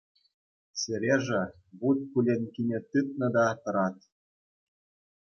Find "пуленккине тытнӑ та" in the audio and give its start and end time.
2.11-3.45